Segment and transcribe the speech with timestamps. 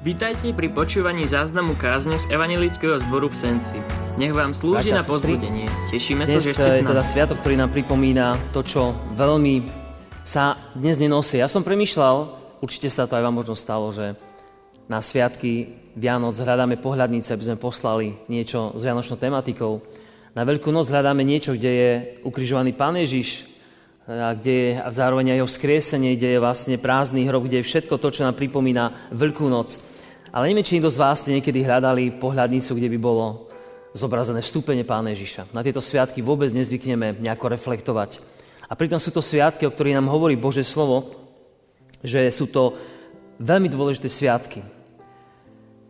[0.00, 3.76] Vítajte pri počúvaní záznamu kázne z Evangelického zboru v Senci.
[4.16, 5.68] Nech vám slúži na pozbudenie.
[5.92, 6.88] Tešíme sa, že ste s nami.
[6.88, 9.68] teda sviatok, ktorý nám pripomína to, čo veľmi
[10.24, 11.36] sa dnes nenosí.
[11.36, 12.16] Ja som premyšľal,
[12.64, 14.16] určite sa to aj vám možno stalo, že
[14.88, 19.84] na sviatky Vianoc hľadáme pohľadnice, aby sme poslali niečo s vianočnou tematikou.
[20.32, 21.90] Na Veľkú noc hľadáme niečo, kde je
[22.24, 23.50] ukrižovaný Pán Ježiš,
[24.10, 27.68] a kde je a zároveň aj jeho skriesenie, kde je vlastne prázdny hrob, kde je
[27.68, 29.89] všetko to, čo nám pripomína Veľkú noc.
[30.30, 33.50] Ale neviem, či niekto z vás ste niekedy hľadali pohľadnicu, kde by bolo
[33.98, 35.50] zobrazené vstúpenie Pána Ježiša.
[35.50, 38.22] Na tieto sviatky vôbec nezvykneme nejako reflektovať.
[38.70, 41.10] A pritom sú to sviatky, o ktorých nám hovorí Bože slovo,
[42.06, 42.78] že sú to
[43.42, 44.62] veľmi dôležité sviatky.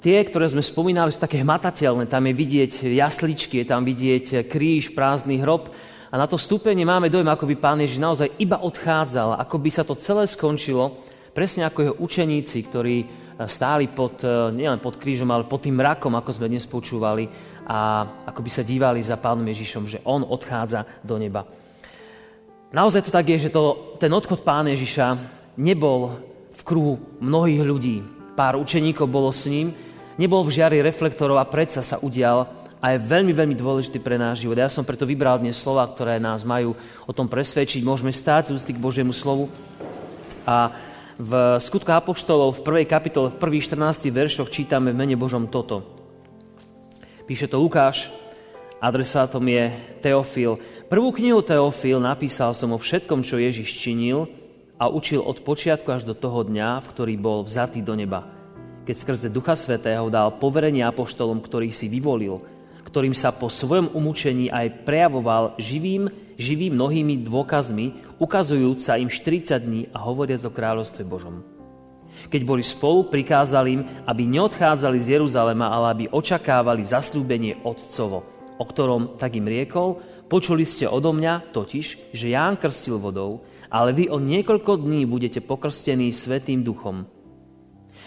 [0.00, 2.08] Tie, ktoré sme spomínali, sú také hmatateľné.
[2.08, 5.68] Tam je vidieť jasličky, je tam vidieť kríž, prázdny hrob
[6.08, 9.70] a na to vstúpenie máme dojem, ako by Pán Ježiš naozaj iba odchádzal, ako by
[9.70, 11.04] sa to celé skončilo,
[11.36, 12.96] presne ako jeho učeníci, ktorí
[13.46, 17.28] stáli pod, e, nielen pod krížom, ale pod tým mrakom, ako sme dnes počúvali,
[17.70, 21.46] a ako by sa dívali za Pánom Ježišom, že On odchádza do neba.
[22.74, 25.14] Naozaj to tak je, že to, ten odchod Pána Ježiša
[25.54, 26.18] nebol
[26.50, 27.96] v kruhu mnohých ľudí.
[28.34, 29.70] Pár učeníkov bolo s ním,
[30.18, 32.46] nebol v žiari reflektorov a predsa sa udial
[32.80, 34.56] a je veľmi, veľmi dôležitý pre náš život.
[34.56, 36.72] Ja som preto vybral dnes slova, ktoré nás majú
[37.04, 37.84] o tom presvedčiť.
[37.84, 39.52] Môžeme stáť ústy k Božiemu slovu.
[40.48, 40.72] A
[41.20, 45.84] v skutku Apoštolov v prvej kapitole, v prvých 14 veršoch čítame v mene Božom toto.
[47.28, 48.08] Píše to Lukáš,
[48.80, 49.68] adresátom je
[50.00, 50.56] Teofil.
[50.88, 54.32] Prvú knihu Teofil napísal som o všetkom, čo Ježiš činil
[54.80, 58.24] a učil od počiatku až do toho dňa, v ktorý bol vzatý do neba.
[58.88, 62.40] Keď skrze Ducha Svetého dal poverenie apoštolom, ktorých si vyvolil–
[62.90, 69.56] ktorým sa po svojom umúčení aj prejavoval živým, živým mnohými dôkazmi, ukazujúc sa im 40
[69.64, 71.40] dní a hovoriac o kráľovstve Božom.
[72.28, 78.22] Keď boli spolu, prikázal im, aby neodchádzali z Jeruzalema, ale aby očakávali zaslúbenie Otcovo,
[78.60, 79.96] o ktorom tak im riekol,
[80.28, 83.40] počuli ste odo mňa totiž, že Ján krstil vodou,
[83.72, 87.08] ale vy o niekoľko dní budete pokrstení Svetým duchom.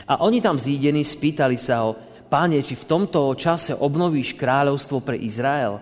[0.06, 1.98] A oni tam zídení spýtali sa ho,
[2.34, 5.78] Páne, či v tomto čase obnovíš kráľovstvo pre Izrael?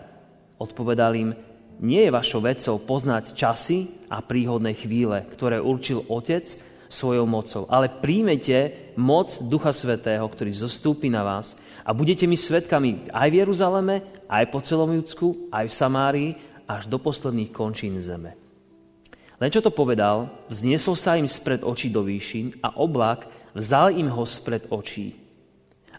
[0.60, 1.32] Odpovedal im,
[1.82, 6.46] nie je vašou vecou poznať časy a príhodné chvíle, ktoré určil Otec
[6.88, 13.10] svojou mocou, ale príjmete moc Ducha Svetého, ktorý zostúpi na vás a budete mi svetkami
[13.10, 13.96] aj v Jeruzaleme,
[14.30, 16.32] aj po celom Judsku, aj v Samárii,
[16.70, 18.38] až do posledných končín zeme.
[19.42, 23.26] Len čo to povedal, vzniesol sa im spred očí do výšin a oblak
[23.58, 25.18] vzal im ho spred očí.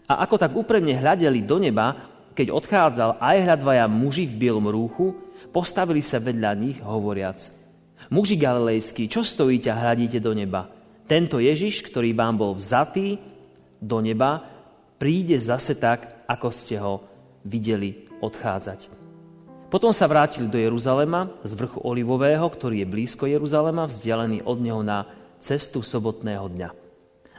[0.07, 1.91] A ako tak úprimne hľadeli do neba,
[2.31, 5.11] keď odchádzal aj hľadvaja muži v bielom rúchu,
[5.53, 7.63] postavili sa vedľa nich, hovoriac
[8.11, 10.67] Muži galilejskí, čo stojíte a hľadíte do neba?
[11.07, 13.17] Tento Ježiš, ktorý vám bol vzatý
[13.79, 14.43] do neba,
[15.01, 17.03] príde zase tak, ako ste ho
[17.41, 18.91] videli odchádzať.
[19.73, 24.85] Potom sa vrátili do Jeruzalema z vrchu Olivového, ktorý je blízko Jeruzalema, vzdialený od neho
[24.85, 25.09] na
[25.41, 26.82] cestu sobotného dňa.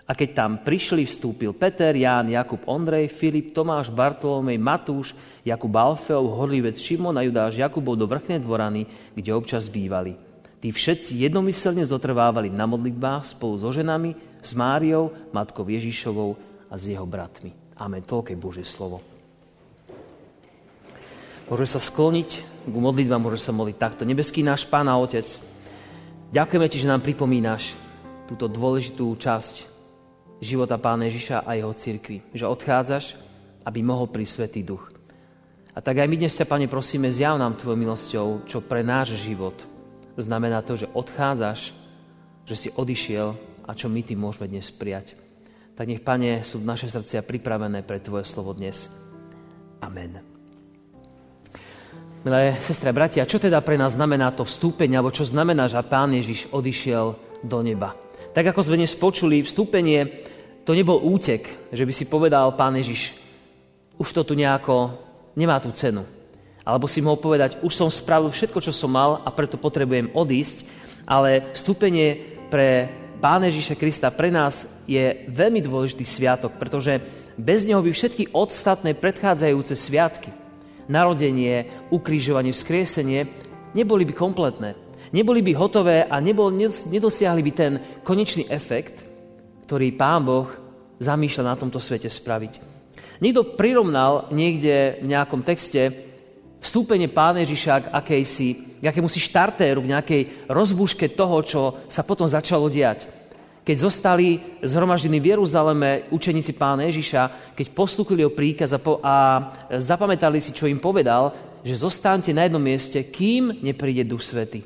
[0.05, 6.29] A keď tam prišli, vstúpil Peter, Ján, Jakub, Ondrej, Filip, Tomáš, Bartolomej, Matúš, Jakub Alfeov,
[6.29, 8.85] Horlivec Šimon a Judáš Jakubov do vrchnej dvorany,
[9.17, 10.13] kde občas bývali.
[10.61, 16.37] Tí všetci jednomyselne zotrvávali na modlitbách spolu so ženami, s Máriou, matkou Ježišovou
[16.69, 17.53] a s jeho bratmi.
[17.81, 18.05] Amen.
[18.05, 19.01] Toľké Božie slovo.
[21.49, 22.31] Môže sa skloniť
[22.65, 24.09] k modlitbám, môže sa modliť takto.
[24.09, 25.29] Nebeský náš Pán a Otec,
[26.33, 27.77] ďakujeme Ti, že nám pripomínaš
[28.25, 29.74] túto dôležitú časť
[30.44, 32.21] života Pána Ježiša a jeho cirkvi.
[32.37, 33.16] Že odchádzaš,
[33.65, 34.93] aby mohol prísť Svetý Duch.
[35.75, 39.19] A tak aj my dnes sa, Pane, prosíme, zjav nám Tvojou milosťou, čo pre náš
[39.19, 39.56] život
[40.15, 41.75] znamená to, že odchádzaš,
[42.47, 43.34] že si odišiel
[43.66, 45.19] a čo my Ty môžeme dnes prijať.
[45.75, 48.87] Tak nech, Pane, sú naše srdcia pripravené pre Tvoje slovo dnes.
[49.82, 50.22] Amen.
[52.25, 55.76] Milé sestre a bratia, čo teda pre nás znamená to vstúpenie, alebo čo znamená, že
[55.84, 57.93] Pán Ježiš odišiel do neba?
[58.32, 60.25] Tak ako sme dnes počuli, vstúpenie
[60.65, 63.12] to nebol útek, že by si povedal pán Ježiš,
[64.00, 64.97] už to tu nejako
[65.37, 66.03] nemá tú cenu.
[66.65, 70.65] Alebo si mohol povedať, už som spravil všetko, čo som mal a preto potrebujem odísť,
[71.05, 72.88] ale vstúpenie pre
[73.21, 77.00] Pána Ježiša Krista pre nás je veľmi dôležitý sviatok, pretože
[77.41, 80.29] bez neho by všetky ostatné predchádzajúce sviatky,
[80.88, 83.25] narodenie, ukrižovanie, vzkriesenie,
[83.73, 84.77] neboli by kompletné.
[85.15, 87.73] Neboli by hotové a nebol, nedosiahli by ten
[88.05, 89.06] konečný efekt,
[89.65, 90.49] ktorý Pán Boh
[91.00, 92.61] zamýšľa na tomto svete spraviť.
[93.23, 95.91] Niekto prirovnal niekde v nejakom texte
[96.58, 98.49] vstúpenie Pána Ježiša k akejsi,
[98.81, 103.06] k akémusi štartéru, k nejakej rozbuške toho, čo sa potom začalo diať.
[103.64, 109.49] keď zostali zhromaždení v Jeruzaleme učeníci pána Ježiša, keď poslúchili o príkaz a, po, a
[109.81, 111.32] zapamätali si, čo im povedal,
[111.64, 114.61] že zostánte na jednom mieste, kým nepríde Duch Svety.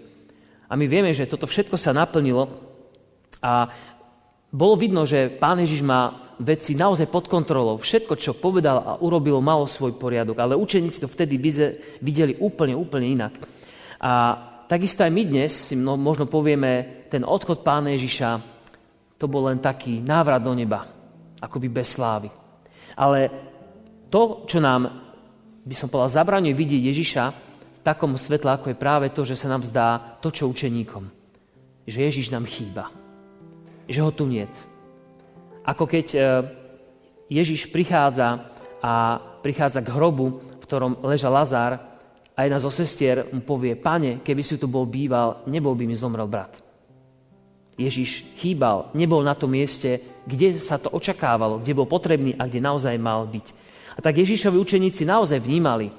[0.66, 2.50] A my vieme, že toto všetko sa naplnilo
[3.38, 3.70] a
[4.48, 7.76] bolo vidno, že pán Ježiš má veci naozaj pod kontrolou.
[7.76, 10.38] Všetko, čo povedal a urobil, malo svoj poriadok.
[10.38, 11.36] Ale učeníci to vtedy
[12.00, 13.34] videli úplne, úplne inak.
[13.98, 14.12] A
[14.70, 18.28] takisto aj my dnes si možno povieme, ten odchod pána Ježiša
[19.18, 20.86] to bol len taký návrat do neba,
[21.42, 22.30] akoby bez slávy.
[22.94, 23.28] Ale
[24.06, 24.86] to, čo nám,
[25.66, 29.50] by som povedal, zabraňuje vidieť Ježiša v takom svetle, ako je práve to, že sa
[29.50, 31.10] nám zdá to, čo učeníkom.
[31.90, 33.07] Že Ježiš nám chýba.
[33.88, 34.52] Že ho tu niet.
[35.64, 36.18] Ako keď e,
[37.28, 38.40] Ježiš prichádza
[38.80, 41.80] a prichádza k hrobu, v ktorom leža Lazár
[42.32, 45.96] a jedna zo sestier mu povie, pane, keby si tu bol býval, nebol by mi
[45.96, 46.56] zomrel brat.
[47.78, 52.64] Ježiš chýbal, nebol na tom mieste, kde sa to očakávalo, kde bol potrebný a kde
[52.64, 53.46] naozaj mal byť.
[53.94, 55.90] A tak Ježišovi učeníci naozaj vnímali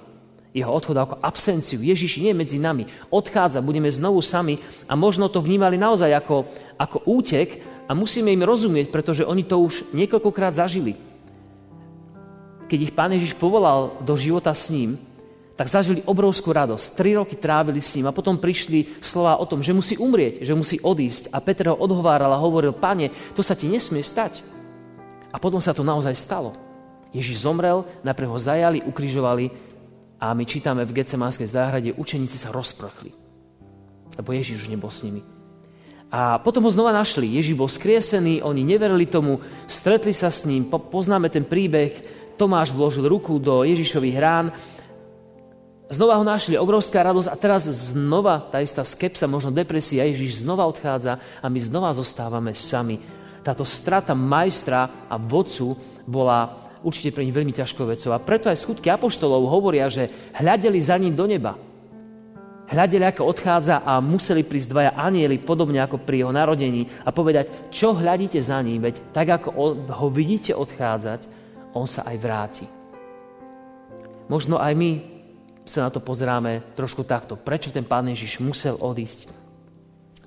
[0.49, 1.77] jeho odchod ako absenciu.
[1.79, 4.57] Ježiš nie je medzi nami, odchádza, budeme znovu sami
[4.89, 9.57] a možno to vnímali naozaj ako, ako útek a musíme im rozumieť, pretože oni to
[9.57, 10.93] už niekoľkokrát zažili.
[12.69, 15.01] Keď ich Pán Ježiš povolal do života s ním,
[15.57, 16.85] tak zažili obrovskú radosť.
[16.93, 20.53] Tri roky trávili s ním a potom prišli slova o tom, že musí umrieť, že
[20.53, 21.33] musí odísť.
[21.33, 24.39] A Peter ho odhováral a hovoril, pane, to sa ti nesmie stať.
[25.33, 26.53] A potom sa to naozaj stalo.
[27.09, 29.49] Ježiš zomrel, najprv ho zajali, ukrižovali
[30.21, 33.11] a my čítame v Getsemanskej záhrade, učeníci sa rozprchli.
[34.13, 35.38] Lebo Ježiš už nebol s nimi.
[36.09, 37.37] A potom ho znova našli.
[37.37, 39.37] Ježiš bol skriesený, oni neverili tomu,
[39.69, 44.47] stretli sa s ním, poznáme ten príbeh, Tomáš vložil ruku do Ježišových rán
[45.89, 50.69] Znova ho našli, obrovská radosť a teraz znova tá istá skepsa, možno depresia, Ježiš znova
[50.69, 53.01] odchádza a my znova zostávame sami.
[53.41, 55.73] Táto strata majstra a vodcu
[56.05, 58.13] bola určite pre nich veľmi ťažkou vecou.
[58.13, 61.57] A preto aj skutky apoštolov hovoria, že hľadeli za ním do neba.
[62.69, 67.73] Hľadeli, ako odchádza a museli prísť dvaja anieli, podobne ako pri jeho narodení a povedať,
[67.73, 69.49] čo hľadíte za ním, veď tak, ako
[69.89, 71.25] ho vidíte odchádzať,
[71.73, 72.65] on sa aj vráti.
[74.29, 74.89] Možno aj my
[75.65, 77.33] sa na to pozeráme trošku takto.
[77.33, 79.33] Prečo ten Pán Ježiš musel odísť?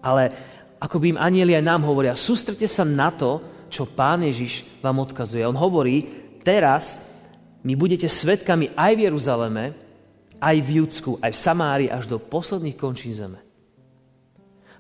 [0.02, 0.34] Ale
[0.82, 3.38] ako by im anieli aj nám hovoria, sústrete sa na to,
[3.70, 5.46] čo Pán Ježiš vám odkazuje.
[5.46, 6.10] On hovorí,
[6.42, 7.06] teraz
[7.62, 9.64] my budete svetkami aj v Jeruzaleme,
[10.42, 13.38] aj v Judsku, aj v Samárii, až do posledných končín zeme.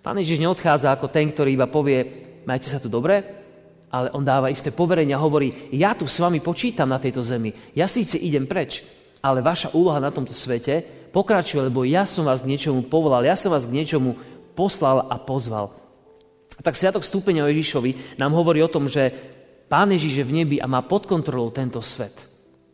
[0.02, 2.02] Pán Ježiš neodchádza ako ten, ktorý iba povie,
[2.42, 3.22] majte sa tu dobre,
[3.94, 7.86] ale on dáva isté poverenia, hovorí, ja tu s vami počítam na tejto zemi, ja
[7.86, 8.82] síce idem preč,
[9.22, 10.82] ale vaša úloha na tomto svete
[11.14, 14.18] pokračuje, lebo ja som vás k niečomu povolal, ja som vás k niečomu
[14.58, 15.70] poslal a pozval.
[16.58, 19.14] Tak Sviatok stúpenia Ježišovi nám hovorí o tom, že
[19.70, 22.12] Pán Ježiš je v nebi a má pod kontrolou tento svet.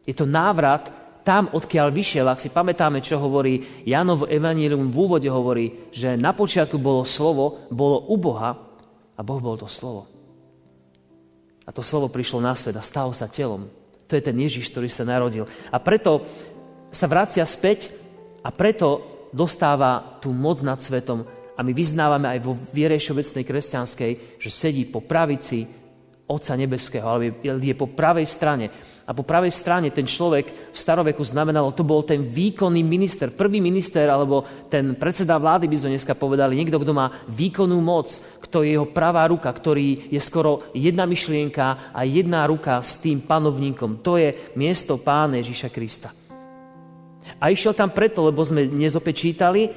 [0.02, 0.90] Je to návrat
[1.28, 2.25] tam, odkiaľ vyšiel.
[2.25, 7.69] Ak si pamätáme, čo hovorí Janovo Evangelium v úvode hovorí, že na počiatku bolo slovo,
[7.69, 8.56] bolo u Boha
[9.12, 10.08] a Boh bol to slovo.
[11.69, 13.69] A to slovo prišlo na svet a stalo sa telom.
[14.08, 15.44] To je ten Ježiš, ktorý sa narodil.
[15.69, 16.25] A preto
[16.88, 17.92] sa vracia späť
[18.40, 24.40] a preto dostáva tú moc nad svetom a my vyznávame aj vo viere všeobecnej kresťanskej,
[24.40, 25.69] že sedí po pravici
[26.25, 28.72] Otca Nebeského, ale je po pravej strane.
[29.08, 33.56] A po pravej strane ten človek v staroveku znamenalo, to bol ten výkonný minister, prvý
[33.56, 38.12] minister, alebo ten predseda vlády by sme dneska povedali, niekto, kto má výkonnú moc,
[38.44, 43.25] kto je jeho pravá ruka, ktorý je skoro jedna myšlienka a jedna ruka s tým
[43.25, 44.04] panovníkom.
[44.04, 46.12] To je miesto pána Ježíša Krista.
[47.40, 49.73] A išiel tam preto, lebo sme dnes opäť čítali,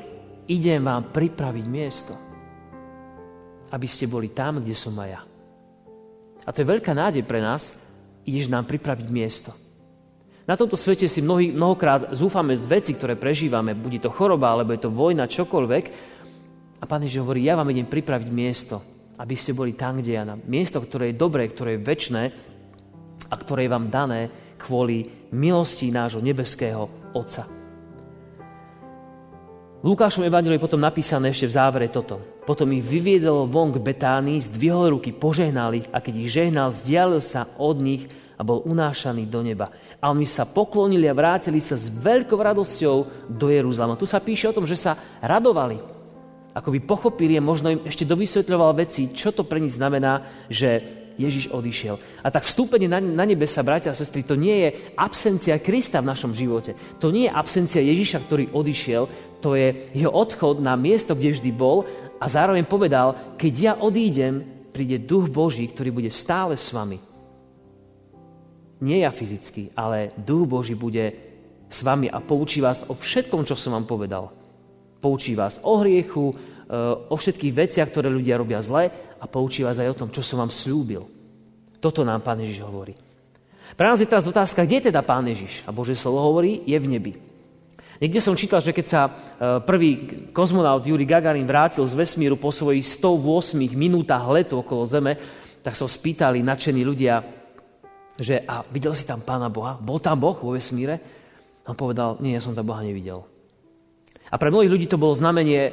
[0.52, 2.14] idem vám pripraviť miesto,
[3.72, 5.22] aby ste boli tam, kde som aj ja.
[6.44, 7.80] A to je veľká nádej pre nás,
[8.26, 9.52] ideš nám pripraviť miesto.
[10.50, 14.74] Na tomto svete si mnohý, mnohokrát zúfame z veci, ktoré prežívame, bude to choroba, alebo
[14.74, 15.84] je to vojna, čokoľvek.
[16.82, 18.82] A Pán Ježiš hovorí, ja vám idem pripraviť miesto,
[19.22, 20.26] aby ste boli tam, kde ja.
[20.26, 22.24] Na miesto, ktoré je dobré, ktoré je väčné
[23.30, 24.22] a ktoré je vám dané
[24.58, 27.61] kvôli milosti nášho nebeského Otca.
[29.82, 32.22] Lukášom evangelii je potom napísané ešte v závere toto.
[32.46, 37.18] Potom ich vyviedol von k Betánii, zdvihol ruky, požehnal ich a keď ich žehnal, vzdialil
[37.18, 38.06] sa od nich
[38.38, 39.74] a bol unášaný do neba.
[39.98, 43.98] A oni sa poklonili a vrátili sa s veľkou radosťou do Jeruzalema.
[43.98, 45.82] Tu sa píše o tom, že sa radovali.
[46.54, 51.02] Ako by pochopili a možno im ešte dovysvetľoval veci, čo to pre nich znamená, že
[51.18, 51.98] Ježiš odišiel.
[52.22, 56.10] A tak vstúpenie na, na nebesa, bratia a sestry, to nie je absencia Krista v
[56.10, 56.78] našom živote.
[57.02, 59.04] To nie je absencia Ježiša, ktorý odišiel,
[59.42, 61.84] to je jeho odchod na miesto, kde vždy bol
[62.22, 67.02] a zároveň povedal, keď ja odídem, príde duch Boží, ktorý bude stále s vami.
[68.82, 71.12] Nie ja fyzicky, ale duch Boží bude
[71.66, 74.30] s vami a poučí vás o všetkom, čo som vám povedal.
[75.02, 76.36] Poučí vás o hriechu, e,
[77.10, 80.42] o všetkých veciach, ktoré ľudia robia zle a poučí vás aj o tom, čo som
[80.42, 81.06] vám slúbil.
[81.82, 82.94] Toto nám Pán Ježiš hovorí.
[83.74, 85.66] Pre nás je teraz otázka, kde je teda Pán Ježiš?
[85.66, 87.31] A Bože slovo hovorí, je v nebi.
[88.02, 89.12] Niekde som čítal, že keď sa e,
[89.62, 89.90] prvý
[90.34, 95.14] kozmonaut Yuri Gagarin vrátil z vesmíru po svojich 108 minútach letu okolo Zeme,
[95.62, 97.22] tak sa spýtali nadšení ľudia,
[98.18, 99.78] že a videl si tam Pána Boha?
[99.78, 100.98] Bol tam Boh vo vesmíre?
[101.62, 103.22] A on povedal, nie, ja som tam Boha nevidel.
[104.34, 105.70] A pre mnohých ľudí to bolo znamenie,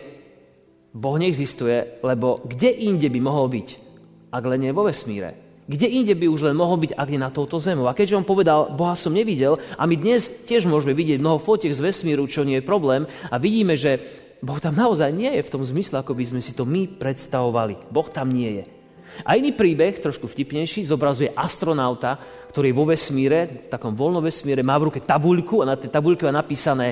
[0.93, 3.69] Boh neexistuje, lebo kde inde by mohol byť,
[4.37, 5.48] ak len nie vo vesmíre?
[5.69, 7.85] Kde inde by už len mohol byť, ak nie na touto zemu.
[7.85, 11.77] A keďže on povedal, Boha som nevidel, a my dnes tiež môžeme vidieť mnoho fotiek
[11.77, 14.01] z vesmíru, čo nie je problém, a vidíme, že
[14.41, 17.93] Boh tam naozaj nie je v tom zmysle, ako by sme si to my predstavovali.
[17.93, 18.65] Boh tam nie je.
[19.29, 22.17] A iný príbeh, trošku vtipnejší, zobrazuje astronauta,
[22.49, 25.93] ktorý je vo vesmíre, v takom voľnom vesmíre, má v ruke tabuľku a na tej
[25.93, 26.87] tabuľke je napísané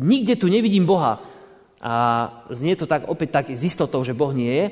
[0.00, 1.20] Nikde tu nevidím Boha.
[1.80, 1.92] A
[2.48, 4.66] znie to tak opäť tak z istotou, že Boh nie je.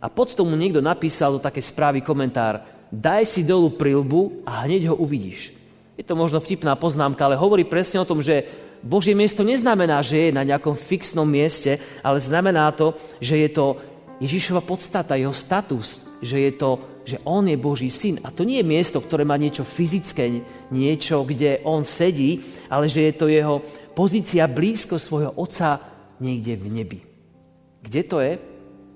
[0.00, 4.90] A pod tomu niekto napísal do také správy komentár daj si dolu prilbu a hneď
[4.90, 5.54] ho uvidíš.
[5.94, 8.42] Je to možno vtipná poznámka, ale hovorí presne o tom, že
[8.80, 13.76] Božie miesto neznamená, že je na nejakom fixnom mieste, ale znamená to, že je to
[14.20, 16.70] Ježišova podstata, jeho status, že je to,
[17.04, 18.20] že on je Boží syn.
[18.24, 20.40] A to nie je miesto, ktoré má niečo fyzické,
[20.72, 22.40] niečo, kde on sedí,
[22.72, 23.60] ale že je to jeho
[23.92, 25.80] pozícia blízko svojho otca
[26.20, 26.98] niekde v nebi.
[27.84, 28.32] Kde to je?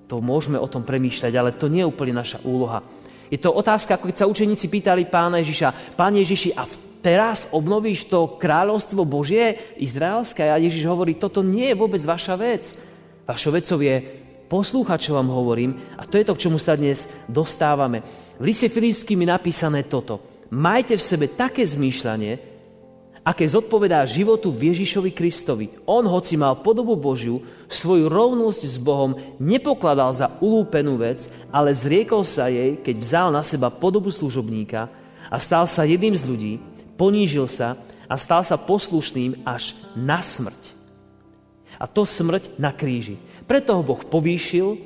[0.05, 2.81] To môžeme o tom premýšľať, ale to nie je úplne naša úloha.
[3.29, 6.69] Je to otázka, ako keď sa učeníci pýtali pána Ježiša, pán Ježiši, a
[7.01, 10.45] teraz obnovíš to kráľovstvo Božie, izraelské?
[10.45, 12.77] A Ježiš hovorí, toto nie je vôbec vaša vec.
[13.25, 13.95] Vašou vecou je
[14.45, 18.05] poslúchať, čo vám hovorím, a to je to, k čomu sa dnes dostávame.
[18.37, 20.21] V liste Filipským je napísané toto.
[20.53, 22.54] Majte v sebe také zmýšľanie,
[23.25, 25.73] aké zodpovedá životu v Ježišovi Kristovi.
[25.89, 32.21] On, hoci mal podobu Božiu, svoju rovnosť s Bohom nepokladal za ulúpenú vec, ale zriekol
[32.21, 34.85] sa jej, keď vzal na seba podobu služobníka
[35.25, 36.53] a stal sa jedným z ľudí,
[37.01, 40.77] ponížil sa a stal sa poslušným až na smrť.
[41.81, 43.17] A to smrť na kríži.
[43.49, 44.77] Preto ho Boh povýšil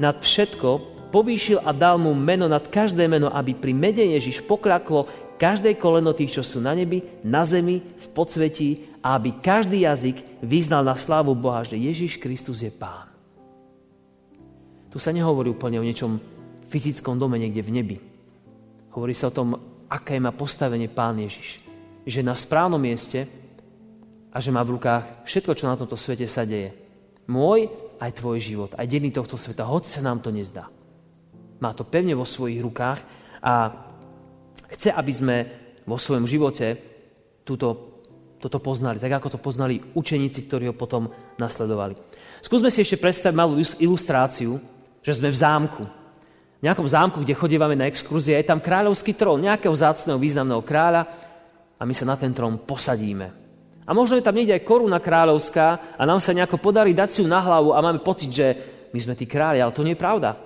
[0.00, 5.21] nad všetko, povýšil a dal mu meno nad každé meno, aby pri mede Ježiš pokľaklo
[5.38, 10.42] každé koleno tých, čo sú na nebi, na zemi, v podsvetí a aby každý jazyk
[10.42, 13.10] vyznal na slávu Boha, že Ježiš Kristus je Pán.
[14.92, 16.20] Tu sa nehovorí úplne o niečom
[16.68, 17.96] fyzickom dome niekde v nebi.
[18.92, 19.56] Hovorí sa o tom,
[19.88, 21.64] aké má postavenie Pán Ježiš.
[22.04, 23.24] Že na správnom mieste
[24.32, 26.72] a že má v rukách všetko, čo na tomto svete sa deje.
[27.28, 27.68] Môj
[28.00, 30.68] aj tvoj život, aj denný tohto sveta, hoci sa nám to nezdá.
[31.62, 33.00] Má to pevne vo svojich rukách
[33.38, 33.70] a
[34.72, 35.36] Chce, aby sme
[35.84, 36.78] vo svojom živote
[37.44, 38.00] túto,
[38.38, 41.94] toto poznali, tak ako to poznali učeníci, ktorí ho potom nasledovali.
[42.42, 44.58] Skúsme si ešte predstaviť malú ilustráciu,
[45.02, 45.84] že sme v zámku.
[46.62, 51.10] V nejakom zámku, kde chodívame na exkurzie, je tam kráľovský trón nejakého zácného významného kráľa
[51.74, 53.34] a my sa na ten trón posadíme.
[53.82, 57.18] A možno je tam niekde aj koruna kráľovská a nám sa nejako podarí dať si
[57.18, 58.46] ju na hlavu a máme pocit, že
[58.94, 60.38] my sme tí králi, ale to nie je pravda.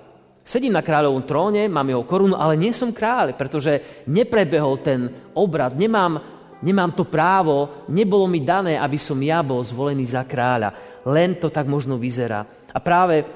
[0.47, 5.75] Sedím na kráľovom tróne, mám jeho korunu, ale nie som kráľ, pretože neprebehol ten obrad,
[5.75, 6.23] nemám,
[6.63, 11.03] nemám to právo, nebolo mi dané, aby som ja bol zvolený za kráľa.
[11.03, 12.47] Len to tak možno vyzerá.
[12.71, 13.27] A práve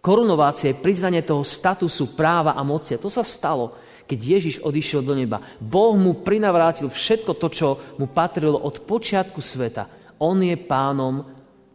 [0.00, 2.96] korunovácia je priznanie toho statusu práva a moci.
[2.96, 3.76] A to sa stalo,
[4.08, 5.44] keď Ježiš odišiel do neba.
[5.60, 7.68] Boh mu prinavrátil všetko to, čo
[8.00, 10.16] mu patrilo od počiatku sveta.
[10.24, 11.20] On je pánom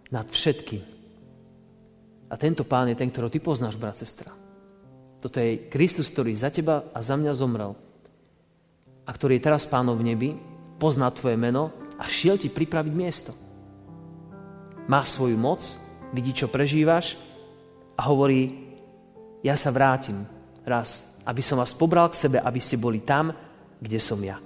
[0.09, 0.81] nad všetkým.
[2.29, 4.38] A tento pán je ten, ktorého ty poznáš, brat, sestra.
[5.19, 7.75] Toto je Kristus, ktorý za teba a za mňa zomrel.
[9.03, 10.29] A ktorý je teraz pánom v nebi,
[10.79, 13.35] pozná tvoje meno a šiel ti pripraviť miesto.
[14.87, 15.61] Má svoju moc,
[16.15, 17.19] vidí, čo prežívaš
[17.99, 18.71] a hovorí,
[19.43, 20.23] ja sa vrátim
[20.63, 23.35] raz, aby som vás pobral k sebe, aby ste boli tam,
[23.79, 24.39] kde som ja.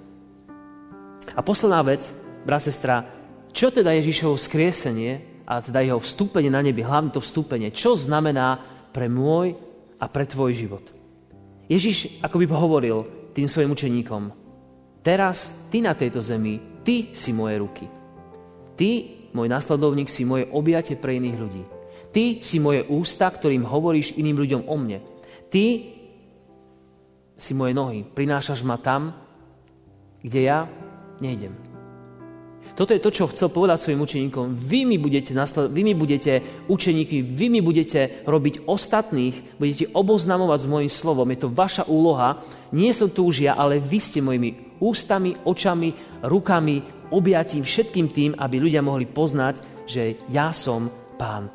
[1.34, 2.10] A posledná vec,
[2.44, 3.06] brat, sestra,
[3.54, 8.60] čo teda Ježišovo skriesenie a teda jeho vstúpenie na nebi, hlavne to vstúpenie, čo znamená
[8.90, 9.56] pre môj
[9.98, 10.84] a pre tvoj život.
[11.70, 12.98] Ježiš ako by hovoril
[13.32, 14.30] tým svojim učeníkom,
[15.00, 17.86] teraz ty na tejto zemi, ty si moje ruky.
[18.74, 18.90] Ty,
[19.34, 21.62] môj nasledovník, si moje objatie pre iných ľudí.
[22.14, 25.02] Ty si moje ústa, ktorým hovoríš iným ľuďom o mne.
[25.50, 25.64] Ty
[27.34, 29.14] si moje nohy, prinášaš ma tam,
[30.22, 30.70] kde ja
[31.18, 31.73] nejdem.
[32.74, 34.58] Toto je to, čo chcel povedať svojim učeníkom.
[34.58, 40.58] Vy mi budete, nasled- vy mi budete učeníky, vy mi budete robiť ostatných, budete oboznamovať
[40.58, 41.30] s mojim slovom.
[41.30, 42.42] Je to vaša úloha.
[42.74, 45.94] Nie som tu už ja, ale vy ste mojimi ústami, očami,
[46.26, 46.82] rukami,
[47.14, 51.46] objatím, všetkým tým, aby ľudia mohli poznať, že ja som pán.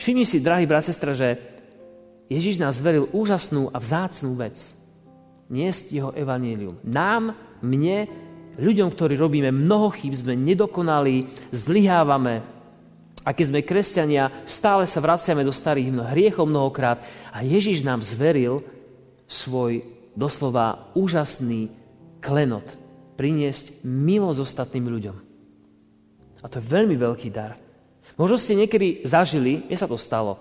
[0.00, 1.36] Všimni si, drahý brat, sestra, že
[2.32, 4.56] Ježiš nás veril úžasnú a vzácnú vec.
[5.52, 6.80] Niesť jeho evanílium.
[6.88, 8.08] Nám, mne,
[8.58, 12.42] ľuďom, ktorí robíme mnoho chýb, sme nedokonalí, zlyhávame.
[13.24, 17.00] A keď sme kresťania, stále sa vraciame do starých hriechov mnohokrát.
[17.32, 18.60] A Ježiš nám zveril
[19.24, 19.80] svoj
[20.12, 21.72] doslova úžasný
[22.20, 22.76] klenot.
[23.16, 25.16] Priniesť milosť ostatným ľuďom.
[26.42, 27.56] A to je veľmi veľký dar.
[28.20, 30.38] Možno ste niekedy zažili, mne sa to stalo,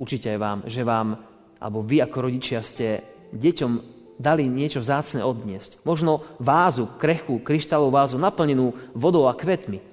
[0.00, 1.18] určite aj vám, že vám,
[1.60, 3.02] alebo vy ako rodičia ste
[3.34, 5.82] deťom dali niečo vzácne odniesť.
[5.84, 9.91] Možno vázu, krehkú, kryštálovú vázu naplnenú vodou a kvetmi.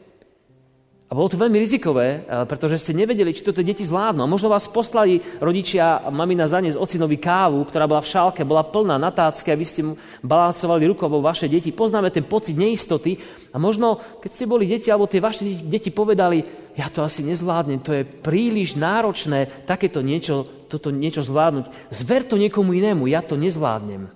[1.10, 4.22] A bolo to veľmi rizikové, eh, pretože ste nevedeli, či to tie deti zvládnu.
[4.22, 9.02] A možno vás poslali rodičia mamina zaniesť ocinovi kávu, ktorá bola v šálke, bola plná
[9.02, 9.82] na tácke a vy ste
[10.22, 11.74] balansovali rukou vaše deti.
[11.74, 13.18] Poznáme ten pocit neistoty.
[13.50, 16.46] A možno, keď ste boli deti, alebo tie vaše deti povedali,
[16.78, 21.90] ja to asi nezvládnem, to je príliš náročné takéto niečo, toto niečo zvládnuť.
[21.90, 24.14] Zver to niekomu inému, ja to nezvládnem.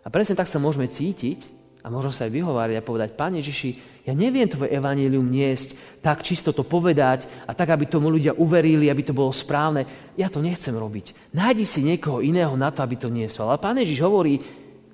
[0.00, 3.70] A presne tak sa môžeme cítiť a možno sa aj vyhovárať a povedať, Pane Ježiši,
[4.04, 8.88] ja neviem tvoje evanílium niesť, tak čisto to povedať a tak, aby tomu ľudia uverili,
[8.88, 10.12] aby to bolo správne.
[10.16, 11.36] Ja to nechcem robiť.
[11.36, 13.52] Nájdi si niekoho iného na to, aby to niesol.
[13.52, 14.40] Ale Pán Ježiš hovorí,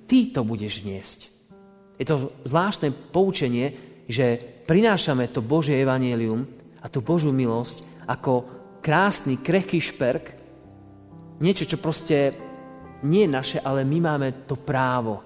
[0.05, 1.19] ty to budeš niesť.
[1.97, 3.73] Je to zvláštne poučenie,
[4.05, 6.43] že prinášame to Božie evanílium
[6.83, 8.33] a tú Božú milosť ako
[8.83, 10.35] krásny, krehký šperk,
[11.41, 12.35] niečo, čo proste
[13.07, 15.21] nie naše, ale my máme to právo.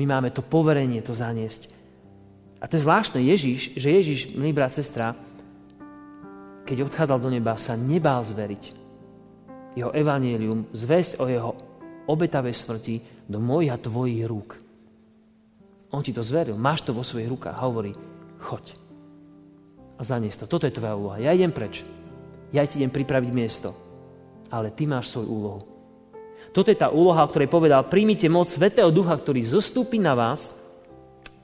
[0.00, 1.68] My máme to poverenie to zaniesť.
[2.56, 5.12] A to je zvláštne Ježiš, že Ježiš, milý brat, sestra,
[6.64, 8.64] keď odchádzal do neba, sa nebál zveriť.
[9.76, 11.52] Jeho evanílium, zväzť o jeho
[12.08, 12.96] obetavej smrti
[13.28, 14.56] do mojich a tvojich rúk.
[15.92, 17.60] On ti to zveril, máš to vo svojich rukách.
[17.60, 17.92] Hovorí,
[18.40, 18.80] choď
[20.00, 20.56] a zaniesť to.
[20.56, 21.20] Toto je tvoja úloha.
[21.20, 21.84] Ja idem preč.
[22.56, 23.76] Ja ti idem pripraviť miesto.
[24.48, 25.60] Ale ty máš svoju úlohu.
[26.50, 30.50] Toto je tá úloha, o ktorej povedal, príjmite moc Svetého Ducha, ktorý zostúpi na vás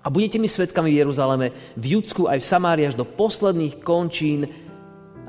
[0.02, 1.46] a budete mi svetkami v Jeruzaleme,
[1.78, 4.50] v Judsku aj v Samári až do posledných končín,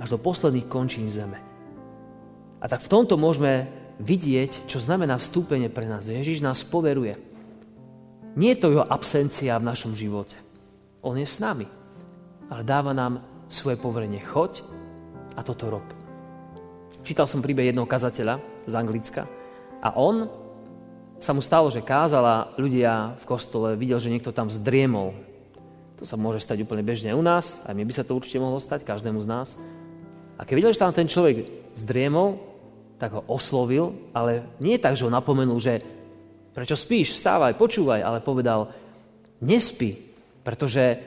[0.01, 1.37] až do posledných končín zeme.
[2.57, 3.69] A tak v tomto môžeme
[4.01, 6.09] vidieť, čo znamená vstúpenie pre nás.
[6.09, 7.17] Ježiš nás poveruje.
[8.37, 10.37] Nie je to jeho absencia v našom živote.
[11.01, 11.65] On je s nami.
[12.49, 14.21] Ale dáva nám svoje poverenie.
[14.21, 14.61] Choď
[15.37, 15.85] a toto rob.
[17.01, 19.25] Čítal som príbeh jednoho kazateľa z Anglicka,
[19.81, 20.29] a on
[21.17, 25.17] sa mu stalo, že kázala ľudia v kostole, videl, že niekto tam zdriemol.
[25.97, 28.61] To sa môže stať úplne bežne u nás, aj mne by sa to určite mohlo
[28.61, 29.57] stať, každému z nás.
[30.37, 32.37] A keď videl, že tam ten človek zdriemol,
[33.01, 35.81] tak ho oslovil, ale nie tak, že ho napomenul, že
[36.53, 38.69] prečo spíš, vstávaj, počúvaj, ale povedal,
[39.41, 40.13] nespí,
[40.45, 40.97] pretože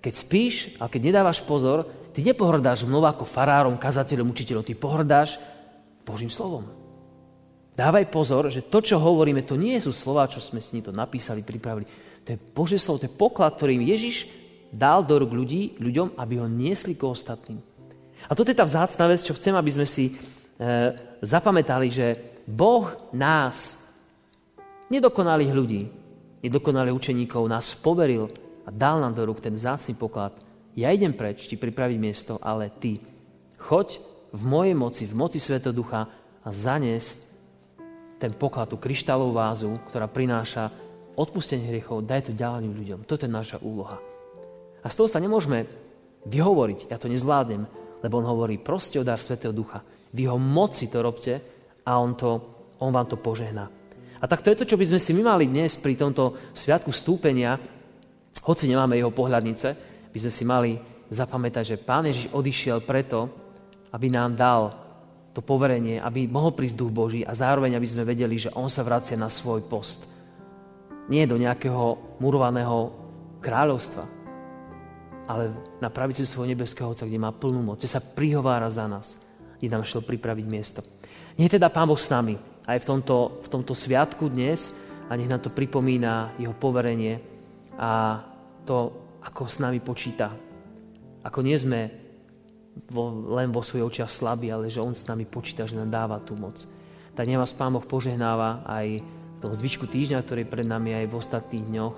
[0.00, 5.36] keď spíš a keď nedávaš pozor, ty nepohrdáš mnou ako farárom, kazateľom, učiteľom, ty pohrdáš
[6.04, 6.77] Božím slovom.
[7.78, 11.46] Dávaj pozor, že to, čo hovoríme, to nie sú slova, čo sme si to napísali,
[11.46, 11.86] pripravili.
[12.26, 14.26] To je Bože slovo, to je poklad, ktorým Ježiš
[14.74, 17.62] dal do rúk ľudí, ľuďom, aby ho niesli k ostatným.
[18.26, 20.12] A toto je tá vzácná vec, čo chcem, aby sme si e,
[21.22, 22.18] zapamätali, že
[22.50, 23.78] Boh nás,
[24.90, 25.82] nedokonalých ľudí,
[26.42, 28.26] nedokonalých učeníkov, nás poveril
[28.66, 30.34] a dal nám do rúk ten vzácný poklad.
[30.74, 32.98] Ja idem preč ti pripraviť miesto, ale ty
[33.54, 34.02] choď
[34.34, 36.10] v mojej moci, v moci Svetého Ducha
[36.42, 37.27] a zaniesť
[38.18, 40.74] ten poklad, tú kryštálovú vázu, ktorá prináša
[41.14, 43.00] odpustenie hriechov, daj to ďalej ľuďom.
[43.06, 43.98] Toto je naša úloha.
[44.82, 45.66] A z toho sa nemôžeme
[46.26, 47.66] vyhovoriť, ja to nezvládnem,
[48.02, 49.82] lebo on hovorí, proste o dar Svetého Ducha.
[50.14, 51.34] V jeho moci to robte
[51.82, 52.30] a on, to,
[52.78, 53.66] on vám to požehná.
[54.18, 56.90] A tak to je to, čo by sme si my mali dnes pri tomto sviatku
[56.90, 57.58] vstúpenia,
[58.42, 59.68] hoci nemáme jeho pohľadnice,
[60.10, 60.70] by sme si mali
[61.10, 63.30] zapamätať, že Pán Ježiš odišiel preto,
[63.94, 64.87] aby nám dal
[65.38, 68.82] to poverenie, aby mohol prísť duch Boží a zároveň, aby sme vedeli, že on sa
[68.82, 70.10] vracia na svoj post.
[71.06, 72.90] Nie do nejakého murovaného
[73.38, 74.02] kráľovstva,
[75.30, 79.14] ale na pravici svojho nebeského Otca, kde má plnú moc, kde sa prihovára za nás,
[79.62, 80.82] kde nám šiel pripraviť miesto.
[81.38, 82.34] Nech teda Pán Boh s nami
[82.66, 84.74] aj v tomto, v tomto sviatku dnes
[85.06, 87.22] a nech nám to pripomína jeho poverenie
[87.78, 88.26] a
[88.66, 88.90] to,
[89.22, 90.34] ako s nami počíta.
[91.22, 92.07] Ako nie sme
[92.86, 96.16] vo, len vo svojich očiach slabý, ale že On s nami počíta, že nám dáva
[96.22, 96.62] tú moc.
[97.18, 101.06] Tak nech vás Pán Boh požehnáva aj v tom zvyšku týždňa, ktorý pred nami aj
[101.10, 101.96] v ostatných dňoch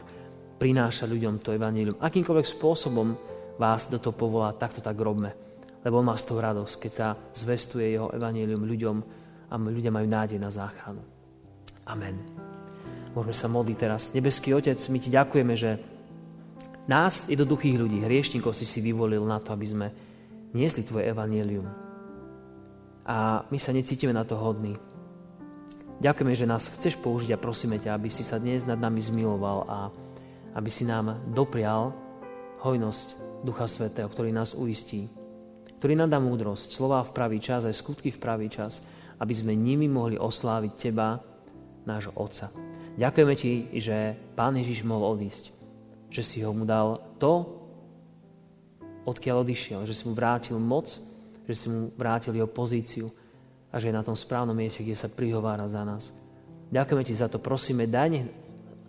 [0.61, 1.97] prinášať ľuďom to evanílium.
[2.01, 3.17] Akýmkoľvek spôsobom
[3.57, 5.33] vás do toho povolá, takto tak robme.
[5.81, 8.97] Lebo on má z toho radosť, keď sa zvestuje jeho evanílium ľuďom
[9.49, 11.01] a ľudia majú nádej na záchranu.
[11.89, 12.21] Amen.
[13.17, 14.13] Môžeme sa modliť teraz.
[14.13, 15.71] Nebeský Otec, my Ti ďakujeme, že
[16.87, 19.87] nás, jednoduchých ľudí, hriešnikov si si vyvolil na to, aby sme
[20.55, 21.67] niesli Tvoje evanílium.
[23.07, 24.77] A my sa necítime na to hodní.
[26.01, 29.59] Ďakujeme, že nás chceš použiť a prosíme ťa, aby si sa dnes nad nami zmiloval
[29.69, 29.79] a
[30.57, 31.93] aby si nám doprial
[32.65, 33.07] hojnosť
[33.45, 35.13] Ducha Svetého, ktorý nás uistí,
[35.81, 38.81] ktorý nám dá múdrosť, slova v pravý čas, aj skutky v pravý čas,
[39.21, 41.21] aby sme nimi mohli osláviť Teba,
[41.85, 42.53] nášho Otca.
[42.97, 43.97] Ďakujeme Ti, že
[44.37, 45.53] Pán Ježiš mohol odísť,
[46.13, 47.60] že si ho mu dal to,
[49.05, 51.01] odkiaľ odišiel, že si mu vrátil moc,
[51.49, 53.11] že si mu vrátil jeho pozíciu
[53.71, 56.11] a že je na tom správnom mieste, kde sa prihovára za nás.
[56.71, 58.27] Ďakujeme Ti za to, prosíme, nech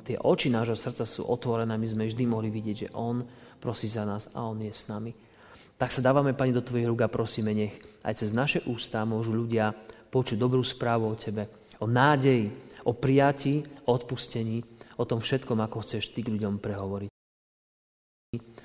[0.06, 3.21] tie oči nášho srdca sú otvorené, aby sme vždy mohli vidieť, že On
[3.62, 5.13] prosí za nás a On je s nami.
[5.78, 7.74] Tak sa dávame, Pani, do Tvojich rúk a prosíme, nech
[8.06, 9.74] aj cez naše ústa môžu ľudia
[10.13, 11.50] počuť dobrú správu o Tebe,
[11.82, 12.54] o nádeji,
[12.86, 14.62] o prijatí, o odpustení,
[14.97, 17.11] o tom všetkom, ako chceš Ty k ľuďom prehovoriť.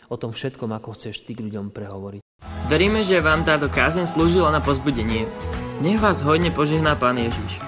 [0.07, 2.23] O tom všetkom, ako chceš Ty k ľuďom prehovoriť.
[2.71, 5.27] Veríme, že vám táto kázeň slúžila na pozbudenie.
[5.83, 7.59] Nech vás hodne požehná Pán Ježiš.